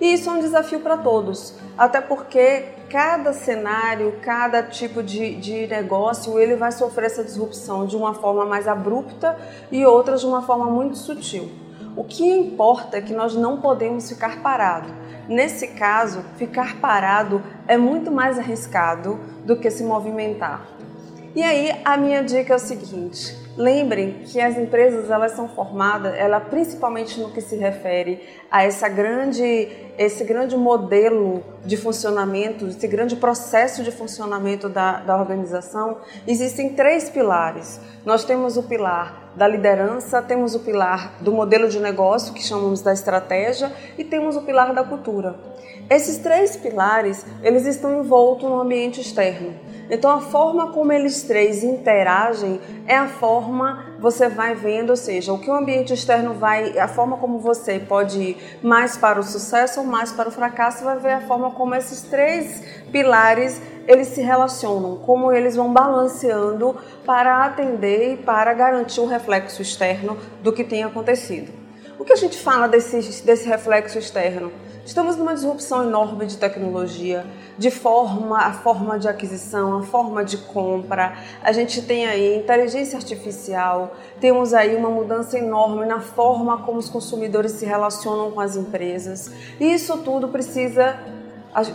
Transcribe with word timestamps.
E 0.00 0.12
isso 0.12 0.28
é 0.28 0.32
um 0.32 0.40
desafio 0.40 0.80
para 0.80 0.98
todos, 0.98 1.54
até 1.78 2.00
porque 2.00 2.64
cada 2.90 3.32
cenário, 3.32 4.14
cada 4.22 4.62
tipo 4.62 5.02
de, 5.02 5.36
de 5.36 5.66
negócio, 5.68 6.38
ele 6.38 6.56
vai 6.56 6.72
sofrer 6.72 7.06
essa 7.06 7.22
disrupção 7.22 7.86
de 7.86 7.96
uma 7.96 8.12
forma 8.12 8.44
mais 8.44 8.66
abrupta 8.66 9.36
e 9.70 9.86
outras 9.86 10.20
de 10.20 10.26
uma 10.26 10.42
forma 10.42 10.66
muito 10.66 10.96
sutil. 10.96 11.48
O 11.96 12.02
que 12.02 12.24
importa 12.28 12.96
é 12.96 13.00
que 13.00 13.12
nós 13.12 13.36
não 13.36 13.60
podemos 13.60 14.08
ficar 14.08 14.42
parados. 14.42 14.90
Nesse 15.28 15.68
caso, 15.68 16.22
ficar 16.36 16.76
parado 16.76 17.42
é 17.66 17.76
muito 17.76 18.10
mais 18.10 18.38
arriscado 18.38 19.18
do 19.44 19.56
que 19.56 19.70
se 19.70 19.82
movimentar. 19.82 20.66
E 21.34 21.42
aí 21.42 21.80
a 21.84 21.96
minha 21.96 22.22
dica 22.22 22.52
é 22.52 22.56
o 22.56 22.58
seguinte: 22.60 23.36
lembrem 23.56 24.22
que 24.24 24.40
as 24.40 24.56
empresas 24.56 25.10
elas 25.10 25.32
são 25.32 25.48
formadas, 25.48 26.14
ela 26.16 26.40
principalmente 26.40 27.20
no 27.20 27.30
que 27.30 27.40
se 27.40 27.56
refere 27.56 28.20
a 28.50 28.64
essa 28.64 28.88
grande, 28.88 29.68
esse 29.96 30.24
grande 30.24 30.56
modelo 30.56 31.42
de 31.64 31.76
funcionamento, 31.76 32.66
esse 32.66 32.86
grande 32.86 33.16
processo 33.16 33.82
de 33.82 33.90
funcionamento 33.90 34.68
da, 34.68 35.00
da 35.00 35.16
organização, 35.16 35.98
existem 36.26 36.70
três 36.70 37.08
pilares. 37.08 37.80
Nós 38.04 38.24
temos 38.24 38.56
o 38.56 38.62
pilar 38.62 39.32
da 39.36 39.48
liderança, 39.48 40.22
temos 40.22 40.54
o 40.54 40.60
pilar 40.60 41.14
do 41.20 41.32
modelo 41.32 41.68
de 41.68 41.80
negócio, 41.80 42.34
que 42.34 42.42
chamamos 42.42 42.82
da 42.82 42.92
estratégia, 42.92 43.72
e 43.98 44.04
temos 44.04 44.36
o 44.36 44.42
pilar 44.42 44.72
da 44.72 44.84
cultura. 44.84 45.34
Esses 45.90 46.18
três 46.18 46.56
pilares, 46.56 47.24
eles 47.42 47.66
estão 47.66 48.00
envoltos 48.00 48.48
no 48.48 48.60
ambiente 48.60 49.00
externo. 49.00 49.54
Então 49.90 50.10
a 50.10 50.20
forma 50.20 50.72
como 50.72 50.92
eles 50.92 51.22
três 51.22 51.62
interagem 51.62 52.60
é 52.86 52.96
a 52.96 53.08
forma 53.08 53.84
você 53.98 54.28
vai 54.28 54.54
vendo, 54.54 54.90
ou 54.90 54.96
seja, 54.96 55.32
o 55.32 55.38
que 55.38 55.50
o 55.50 55.54
ambiente 55.54 55.92
externo 55.92 56.34
vai, 56.34 56.78
a 56.78 56.88
forma 56.88 57.16
como 57.16 57.38
você 57.38 57.78
pode 57.78 58.20
ir 58.20 58.58
mais 58.62 58.96
para 58.96 59.18
o 59.18 59.22
sucesso 59.22 59.80
ou 59.80 59.86
mais 59.86 60.12
para 60.12 60.28
o 60.28 60.32
fracasso, 60.32 60.84
vai 60.84 60.98
ver 60.98 61.12
a 61.12 61.20
forma 61.22 61.50
como 61.50 61.74
esses 61.74 62.02
três 62.02 62.62
pilares 62.90 63.60
eles 63.86 64.08
se 64.08 64.22
relacionam, 64.22 64.96
como 64.96 65.32
eles 65.32 65.56
vão 65.56 65.72
balanceando 65.72 66.76
para 67.04 67.44
atender 67.44 68.14
e 68.14 68.16
para 68.16 68.52
garantir 68.54 69.00
o 69.00 69.06
reflexo 69.06 69.60
externo 69.60 70.16
do 70.42 70.52
que 70.52 70.64
tem 70.64 70.82
acontecido. 70.84 71.52
O 71.98 72.04
que 72.04 72.12
a 72.12 72.16
gente 72.16 72.36
fala 72.36 72.66
desse, 72.66 73.22
desse 73.22 73.48
reflexo 73.48 73.98
externo? 73.98 74.50
Estamos 74.84 75.16
numa 75.16 75.32
disrupção 75.32 75.82
enorme 75.82 76.26
de 76.26 76.36
tecnologia, 76.36 77.24
de 77.56 77.70
forma, 77.70 78.38
a 78.38 78.52
forma 78.52 78.98
de 78.98 79.08
aquisição, 79.08 79.78
a 79.78 79.82
forma 79.82 80.22
de 80.22 80.36
compra. 80.36 81.16
A 81.42 81.52
gente 81.52 81.80
tem 81.80 82.06
aí 82.06 82.36
inteligência 82.36 82.98
artificial, 82.98 83.96
temos 84.20 84.52
aí 84.52 84.76
uma 84.76 84.90
mudança 84.90 85.38
enorme 85.38 85.86
na 85.86 86.00
forma 86.00 86.58
como 86.58 86.78
os 86.78 86.90
consumidores 86.90 87.52
se 87.52 87.64
relacionam 87.64 88.30
com 88.30 88.40
as 88.40 88.56
empresas. 88.56 89.32
E 89.58 89.72
isso 89.72 89.96
tudo 89.98 90.28
precisa 90.28 90.98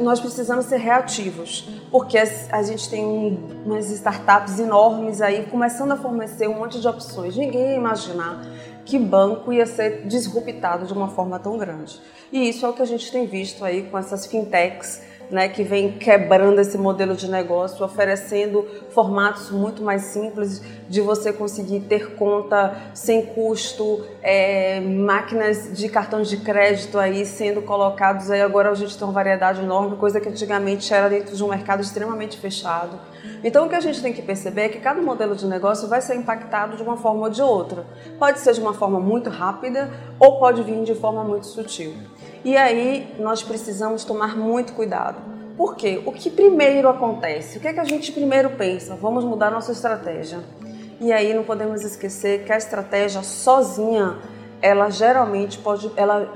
nós 0.00 0.18
precisamos 0.18 0.64
ser 0.64 0.78
reativos, 0.78 1.68
porque 1.90 2.16
a 2.16 2.62
gente 2.62 2.88
tem 2.88 3.38
umas 3.66 3.90
startups 3.90 4.58
enormes 4.58 5.20
aí 5.20 5.44
começando 5.50 5.92
a 5.92 5.96
fornecer 5.96 6.48
um 6.48 6.54
monte 6.54 6.80
de 6.80 6.88
opções. 6.88 7.36
Ninguém 7.36 7.72
ia 7.72 7.76
imaginar 7.76 8.40
que 8.86 8.98
banco 8.98 9.52
ia 9.52 9.66
ser 9.66 10.06
disruptado 10.06 10.86
de 10.86 10.92
uma 10.92 11.08
forma 11.08 11.38
tão 11.38 11.58
grande. 11.58 12.00
E 12.32 12.48
isso 12.48 12.64
é 12.64 12.68
o 12.68 12.72
que 12.72 12.82
a 12.82 12.86
gente 12.86 13.10
tem 13.10 13.26
visto 13.26 13.64
aí 13.64 13.82
com 13.82 13.98
essas 13.98 14.26
fintechs 14.26 15.02
né, 15.30 15.48
que 15.48 15.62
vem 15.62 15.92
quebrando 15.92 16.60
esse 16.60 16.78
modelo 16.78 17.14
de 17.14 17.28
negócio, 17.28 17.84
oferecendo 17.84 18.66
formatos 18.90 19.50
muito 19.50 19.82
mais 19.82 20.02
simples 20.02 20.62
de 20.88 21.00
você 21.00 21.32
conseguir 21.32 21.80
ter 21.80 22.14
conta 22.14 22.76
sem 22.94 23.26
custo, 23.26 24.04
é, 24.22 24.80
máquinas 24.80 25.70
de 25.72 25.88
cartões 25.88 26.28
de 26.28 26.36
crédito 26.38 26.98
aí 26.98 27.26
sendo 27.26 27.62
colocados 27.62 28.30
aí 28.30 28.40
agora 28.40 28.70
a 28.70 28.74
gente 28.74 28.96
tem 28.96 29.06
uma 29.06 29.12
variedade 29.12 29.60
enorme, 29.60 29.96
coisa 29.96 30.20
que 30.20 30.28
antigamente 30.28 30.92
era 30.92 31.08
dentro 31.08 31.34
de 31.34 31.42
um 31.42 31.48
mercado 31.48 31.82
extremamente 31.82 32.38
fechado. 32.38 32.98
Então 33.42 33.66
o 33.66 33.68
que 33.68 33.74
a 33.74 33.80
gente 33.80 34.00
tem 34.00 34.12
que 34.12 34.22
perceber 34.22 34.62
é 34.62 34.68
que 34.68 34.78
cada 34.78 35.00
modelo 35.02 35.34
de 35.34 35.46
negócio 35.46 35.88
vai 35.88 36.00
ser 36.00 36.14
impactado 36.14 36.76
de 36.76 36.82
uma 36.82 36.96
forma 36.96 37.24
ou 37.24 37.30
de 37.30 37.42
outra. 37.42 37.84
Pode 38.18 38.38
ser 38.40 38.54
de 38.54 38.60
uma 38.60 38.74
forma 38.74 39.00
muito 39.00 39.28
rápida 39.30 39.90
ou 40.18 40.38
pode 40.38 40.62
vir 40.62 40.82
de 40.84 40.94
forma 40.94 41.24
muito 41.24 41.46
sutil. 41.46 41.94
E 42.46 42.56
aí 42.56 43.12
nós 43.18 43.42
precisamos 43.42 44.04
tomar 44.04 44.36
muito 44.36 44.72
cuidado. 44.72 45.16
Por 45.56 45.74
quê? 45.74 46.00
O 46.06 46.12
que 46.12 46.30
primeiro 46.30 46.88
acontece? 46.88 47.58
O 47.58 47.60
que, 47.60 47.66
é 47.66 47.72
que 47.72 47.80
a 47.80 47.84
gente 47.84 48.12
primeiro 48.12 48.50
pensa? 48.50 48.94
Vamos 48.94 49.24
mudar 49.24 49.50
nossa 49.50 49.72
estratégia. 49.72 50.38
E 51.00 51.12
aí 51.12 51.34
não 51.34 51.42
podemos 51.42 51.82
esquecer 51.82 52.44
que 52.44 52.52
a 52.52 52.56
estratégia 52.56 53.20
sozinha, 53.24 54.18
ela 54.62 54.88
geralmente 54.90 55.58
pode, 55.58 55.90
ela 55.96 56.32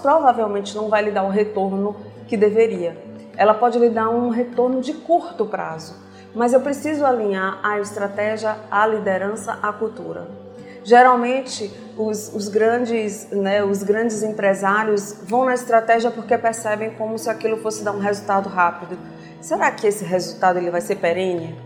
provavelmente 0.00 0.76
não 0.76 0.88
vai 0.88 1.02
lhe 1.02 1.10
dar 1.10 1.24
o 1.24 1.28
retorno 1.28 1.96
que 2.28 2.36
deveria. 2.36 2.96
Ela 3.36 3.52
pode 3.52 3.80
lhe 3.80 3.90
dar 3.90 4.10
um 4.10 4.28
retorno 4.28 4.80
de 4.80 4.92
curto 4.92 5.44
prazo, 5.44 5.96
mas 6.36 6.52
eu 6.52 6.60
preciso 6.60 7.04
alinhar 7.04 7.58
a 7.64 7.80
estratégia, 7.80 8.56
a 8.70 8.86
liderança, 8.86 9.58
a 9.60 9.72
cultura. 9.72 10.47
Geralmente, 10.84 11.70
os, 11.96 12.32
os, 12.34 12.48
grandes, 12.48 13.28
né, 13.30 13.62
os 13.62 13.82
grandes 13.82 14.22
empresários 14.22 15.16
vão 15.22 15.44
na 15.44 15.54
estratégia 15.54 16.10
porque 16.10 16.36
percebem 16.38 16.90
como 16.90 17.18
se 17.18 17.28
aquilo 17.28 17.56
fosse 17.58 17.82
dar 17.82 17.92
um 17.92 17.98
resultado 17.98 18.48
rápido. 18.48 18.98
Será 19.40 19.70
que 19.70 19.86
esse 19.86 20.04
resultado 20.04 20.58
ele 20.58 20.70
vai 20.70 20.80
ser 20.80 20.96
perene? 20.96 21.58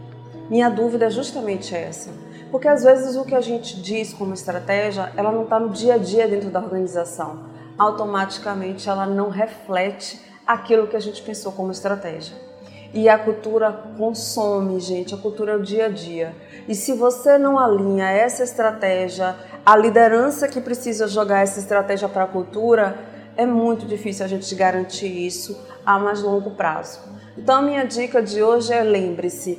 Minha 0.51 0.69
dúvida 0.69 1.07
é 1.07 1.11
justamente 1.11 1.75
essa. 1.75 2.11
Porque 2.51 2.69
às 2.69 2.85
vezes 2.85 3.17
o 3.17 3.25
que 3.25 3.35
a 3.35 3.41
gente 3.41 3.81
diz 3.81 4.13
como 4.13 4.35
estratégia, 4.35 5.13
ela 5.17 5.33
não 5.33 5.45
está 5.45 5.59
no 5.59 5.71
dia 5.71 5.95
a 5.95 5.99
dia 5.99 6.29
dentro 6.29 6.51
da 6.51 6.61
organização. 6.61 7.45
Automaticamente 7.79 8.89
ela 8.89 9.07
não 9.07 9.31
reflete 9.31 10.21
aquilo 10.47 10.87
que 10.87 10.97
a 10.97 11.01
gente 11.01 11.23
pensou 11.23 11.53
como 11.53 11.73
estratégia. 11.73 12.37
E 12.95 13.09
a 13.09 13.19
cultura 13.19 13.73
consome, 13.97 14.79
gente, 14.79 15.15
a 15.15 15.19
cultura 15.19 15.53
é 15.53 15.57
o 15.57 15.63
dia 15.63 15.87
a 15.87 15.89
dia. 15.89 16.35
E 16.69 16.75
se 16.75 16.93
você 16.93 17.39
não 17.39 17.59
alinha 17.59 18.11
essa 18.11 18.45
estratégia, 18.45 19.35
a 19.65 19.77
liderança 19.77 20.47
que 20.47 20.61
precisa 20.61 21.09
jogar 21.09 21.41
essa 21.41 21.59
estratégia 21.59 22.09
para 22.09 22.25
a 22.25 22.27
cultura, 22.27 22.99
é 23.37 23.47
muito 23.47 23.87
difícil 23.87 24.25
a 24.25 24.29
gente 24.29 24.55
garantir 24.55 25.07
isso 25.07 25.59
a 25.87 25.99
mais 25.99 26.23
longo 26.23 26.51
prazo. 26.51 27.01
Então 27.37 27.57
a 27.57 27.63
minha 27.63 27.85
dica 27.85 28.21
de 28.23 28.43
hoje 28.43 28.75
é 28.75 28.83
lembre-se, 28.83 29.59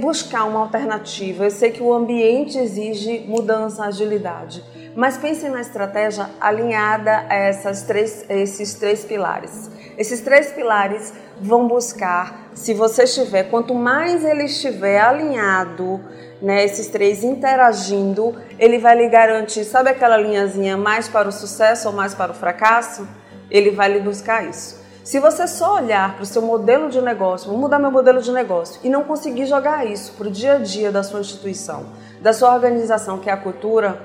buscar 0.00 0.44
uma 0.44 0.60
alternativa. 0.60 1.44
Eu 1.44 1.50
sei 1.50 1.70
que 1.70 1.82
o 1.82 1.92
ambiente 1.92 2.58
exige 2.58 3.20
mudança, 3.28 3.84
agilidade, 3.84 4.64
mas 4.94 5.16
pense 5.16 5.48
na 5.48 5.60
estratégia 5.60 6.28
alinhada 6.40 7.24
a 7.28 7.34
essas 7.34 7.82
três, 7.82 8.24
esses 8.28 8.74
três 8.74 9.04
pilares. 9.04 9.70
Esses 9.96 10.20
três 10.20 10.52
pilares 10.52 11.12
vão 11.40 11.68
buscar, 11.68 12.50
se 12.54 12.74
você 12.74 13.04
estiver, 13.04 13.44
quanto 13.44 13.74
mais 13.74 14.24
ele 14.24 14.44
estiver 14.44 15.00
alinhado, 15.00 16.00
né, 16.40 16.64
esses 16.64 16.86
três 16.86 17.22
interagindo, 17.22 18.34
ele 18.58 18.78
vai 18.78 18.96
lhe 18.96 19.08
garantir, 19.08 19.64
sabe 19.64 19.90
aquela 19.90 20.16
linhazinha 20.16 20.76
mais 20.76 21.08
para 21.08 21.28
o 21.28 21.32
sucesso 21.32 21.88
ou 21.88 21.94
mais 21.94 22.14
para 22.14 22.32
o 22.32 22.34
fracasso? 22.34 23.06
Ele 23.50 23.70
vai 23.70 23.92
lhe 23.92 24.00
buscar 24.00 24.48
isso. 24.48 24.80
Se 25.02 25.18
você 25.18 25.46
só 25.46 25.76
olhar 25.76 26.14
para 26.14 26.22
o 26.22 26.26
seu 26.26 26.42
modelo 26.42 26.88
de 26.88 27.00
negócio, 27.00 27.50
vou 27.50 27.58
mudar 27.58 27.78
meu 27.78 27.90
modelo 27.90 28.20
de 28.20 28.30
negócio, 28.30 28.80
e 28.84 28.88
não 28.88 29.02
conseguir 29.02 29.46
jogar 29.46 29.86
isso 29.86 30.12
para 30.12 30.28
o 30.28 30.30
dia 30.30 30.54
a 30.54 30.58
dia 30.58 30.92
da 30.92 31.02
sua 31.02 31.20
instituição, 31.20 31.86
da 32.20 32.32
sua 32.32 32.54
organização, 32.54 33.18
que 33.18 33.28
é 33.28 33.32
a 33.32 33.36
cultura, 33.36 33.98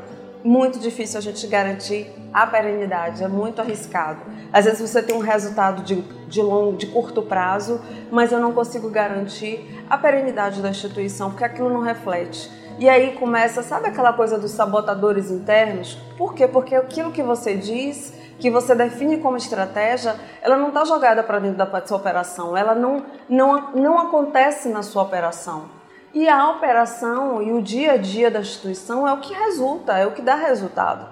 muito 0.46 0.78
difícil 0.78 1.18
a 1.18 1.22
gente 1.22 1.48
garantir 1.48 2.08
a 2.32 2.46
perenidade, 2.46 3.24
é 3.24 3.28
muito 3.28 3.60
arriscado. 3.62 4.22
Às 4.54 4.66
vezes 4.66 4.80
você 4.80 5.02
tem 5.02 5.16
um 5.16 5.20
resultado 5.20 5.82
de, 5.82 6.04
de, 6.28 6.40
longo, 6.40 6.78
de 6.78 6.86
curto 6.86 7.24
prazo, 7.24 7.82
mas 8.12 8.32
eu 8.32 8.40
não 8.40 8.54
consigo 8.54 8.88
garantir 8.92 9.84
a 9.90 9.98
perenidade 9.98 10.62
da 10.62 10.70
instituição, 10.70 11.32
porque 11.32 11.44
aquilo 11.44 11.70
não 11.70 11.82
reflete. 11.82 12.52
E 12.78 12.88
aí 12.88 13.14
começa, 13.14 13.64
sabe 13.64 13.88
aquela 13.88 14.14
coisa 14.14 14.38
dos 14.38 14.52
sabotadores 14.52 15.32
internos? 15.32 15.98
Por 16.16 16.36
quê? 16.36 16.48
Porque 16.48 16.76
aquilo 16.76 17.12
que 17.12 17.24
você 17.24 17.56
diz, 17.56 18.14
que 18.38 18.52
você 18.52 18.76
define 18.76 19.18
como 19.18 19.38
estratégia, 19.38 20.16
ela 20.44 20.58
não 20.58 20.68
está 20.68 20.86
jogada 20.86 21.24
para 21.24 21.40
dentro 21.40 21.58
da 21.58 21.86
sua 21.86 21.98
operação, 21.98 22.56
ela 22.56 22.76
não, 22.76 23.04
não, 23.28 23.72
não 23.72 23.98
acontece 23.98 24.70
na 24.70 24.84
sua 24.84 25.02
operação. 25.02 25.75
E 26.16 26.30
a 26.30 26.50
operação 26.50 27.42
e 27.42 27.52
o 27.52 27.62
dia 27.62 27.92
a 27.92 27.98
dia 27.98 28.32
da 28.32 28.40
instituição 28.40 29.06
é 29.06 29.12
o 29.12 29.20
que 29.20 29.34
resulta, 29.34 29.98
é 29.98 30.08
o 30.08 30.14
que 30.14 30.22
dá 30.22 30.36
resultado. 30.36 31.06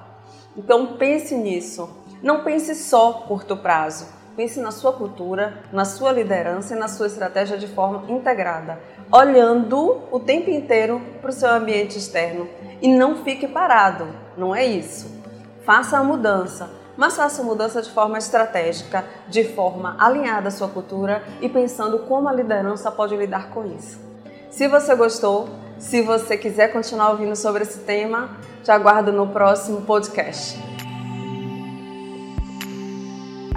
Então 0.55 0.95
pense 0.95 1.35
nisso. 1.35 1.89
Não 2.23 2.41
pense 2.41 2.73
só 2.73 3.11
curto 3.27 3.57
prazo. 3.57 4.07
Pense 4.37 4.61
na 4.61 4.71
sua 4.71 4.93
cultura, 4.93 5.61
na 5.73 5.83
sua 5.83 6.09
liderança 6.13 6.73
e 6.73 6.79
na 6.79 6.87
sua 6.87 7.07
estratégia 7.07 7.57
de 7.57 7.67
forma 7.67 8.09
integrada, 8.09 8.79
olhando 9.11 10.03
o 10.09 10.21
tempo 10.21 10.49
inteiro 10.49 11.01
para 11.19 11.31
o 11.31 11.33
seu 11.33 11.49
ambiente 11.49 11.97
externo. 11.97 12.47
E 12.81 12.87
não 12.87 13.25
fique 13.25 13.45
parado, 13.45 14.07
não 14.37 14.55
é 14.55 14.65
isso. 14.65 15.21
Faça 15.65 15.97
a 15.97 16.03
mudança, 16.03 16.69
mas 16.95 17.17
faça 17.17 17.41
a 17.41 17.45
mudança 17.45 17.81
de 17.81 17.91
forma 17.91 18.17
estratégica, 18.17 19.03
de 19.27 19.43
forma 19.43 19.97
alinhada 19.99 20.47
à 20.47 20.51
sua 20.51 20.69
cultura 20.69 21.21
e 21.41 21.49
pensando 21.49 21.99
como 21.99 22.29
a 22.29 22.33
liderança 22.33 22.89
pode 22.89 23.17
lidar 23.17 23.49
com 23.49 23.65
isso. 23.65 24.12
Se 24.53 24.67
você 24.67 24.95
gostou, 24.95 25.49
se 25.79 26.03
você 26.03 26.37
quiser 26.37 26.71
continuar 26.71 27.09
ouvindo 27.09 27.35
sobre 27.35 27.63
esse 27.63 27.79
tema, 27.79 28.37
te 28.63 28.69
aguardo 28.69 29.11
no 29.11 29.29
próximo 29.29 29.81
podcast. 29.81 30.59